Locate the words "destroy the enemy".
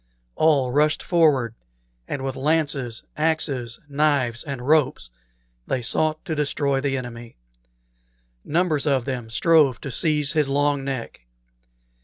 6.33-7.37